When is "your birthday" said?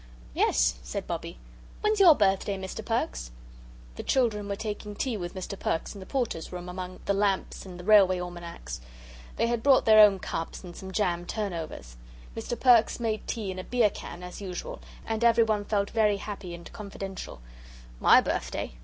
1.99-2.57